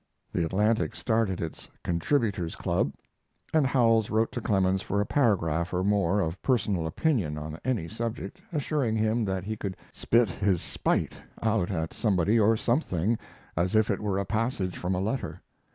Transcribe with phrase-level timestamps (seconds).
[0.33, 2.91] The Atlantic started its "Contributors' Club,"
[3.53, 7.87] and Howells wrote to Clemens for a paragraph or more of personal opinion on any
[7.87, 13.19] subject, assuring him that he could "spit his spite" out at somebody or something
[13.55, 15.39] as if it were a passage from a letter.